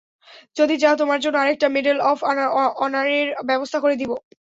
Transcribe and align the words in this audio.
যদি 0.57 0.75
চাও, 0.81 0.95
তোমার 1.01 1.19
জন্য 1.23 1.35
আরেকটা 1.39 1.67
মেডেল 1.75 1.97
অফ 2.03 2.17
অনারের 2.83 3.27
ব্যবস্থা 3.49 3.77
করে 3.83 3.95
দিবো। 4.01 4.15